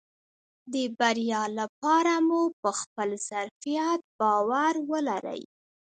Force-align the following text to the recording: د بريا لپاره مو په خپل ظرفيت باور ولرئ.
د 0.73 0.75
بريا 0.99 1.43
لپاره 1.59 2.13
مو 2.27 2.41
په 2.61 2.69
خپل 2.79 3.09
ظرفيت 3.29 4.01
باور 4.19 4.73
ولرئ. 4.91 5.41